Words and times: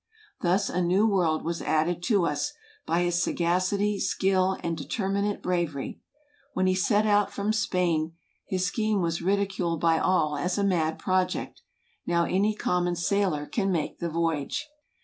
Thus 0.41 0.67
a 0.67 0.81
new 0.81 1.05
world 1.05 1.45
was 1.45 1.61
added 1.61 2.01
to 2.05 2.25
us, 2.25 2.53
by 2.87 3.03
his 3.03 3.21
sagacity, 3.21 3.99
skill, 3.99 4.57
and 4.63 4.75
deter¬ 4.75 5.11
minate 5.11 5.43
bravery. 5.43 6.01
When 6.53 6.65
he 6.65 6.73
set 6.73 7.05
out 7.05 7.31
from 7.31 7.53
Spain, 7.53 8.13
his 8.47 8.65
scheme 8.65 9.03
was 9.03 9.21
ridiculed 9.21 9.79
by 9.79 9.99
all 9.99 10.37
as 10.37 10.57
a 10.57 10.63
mad 10.63 10.97
project; 10.97 11.61
now 12.07 12.23
any 12.25 12.55
common 12.55 12.95
sailor 12.95 13.45
can 13.45 13.71
make 13.71 13.99
the 13.99 14.09
voyage. 14.09 14.67